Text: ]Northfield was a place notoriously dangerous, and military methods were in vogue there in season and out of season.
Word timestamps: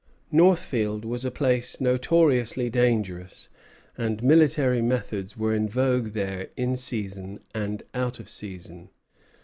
]Northfield 0.31 1.05
was 1.05 1.23
a 1.23 1.29
place 1.29 1.79
notoriously 1.79 2.71
dangerous, 2.71 3.49
and 3.95 4.23
military 4.23 4.81
methods 4.81 5.37
were 5.37 5.53
in 5.53 5.69
vogue 5.69 6.13
there 6.13 6.49
in 6.57 6.75
season 6.75 7.39
and 7.53 7.83
out 7.93 8.19
of 8.19 8.27
season. 8.27 8.89